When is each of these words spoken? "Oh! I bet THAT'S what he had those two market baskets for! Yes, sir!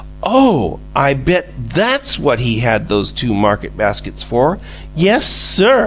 "Oh! 0.23 0.79
I 0.95 1.13
bet 1.13 1.53
THAT'S 1.63 2.17
what 2.17 2.39
he 2.39 2.57
had 2.61 2.87
those 2.89 3.11
two 3.11 3.35
market 3.35 3.77
baskets 3.77 4.23
for! 4.23 4.57
Yes, 4.95 5.27
sir! 5.27 5.79